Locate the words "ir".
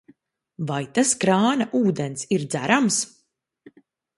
2.39-2.47